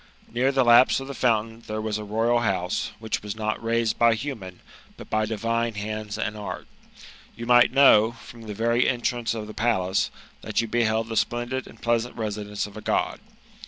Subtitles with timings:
[0.33, 3.99] Near the lapse of the fountain there was a royal house, which was aot raised
[3.99, 4.57] by humani
[4.97, 6.65] but by divine hand3 apd act.
[7.35, 10.09] You might kaow, from (he very entrance of the .pa]ace,
[10.41, 13.19] that you liehild the splendid and pleasant residence of a Gpd.